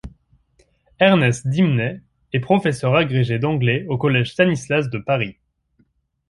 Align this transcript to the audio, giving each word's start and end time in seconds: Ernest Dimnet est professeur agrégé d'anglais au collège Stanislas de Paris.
Ernest 0.97 1.47
Dimnet 1.47 2.01
est 2.33 2.39
professeur 2.39 2.95
agrégé 2.95 3.37
d'anglais 3.37 3.85
au 3.87 3.99
collège 3.99 4.31
Stanislas 4.31 4.89
de 4.89 4.97
Paris. 4.97 5.37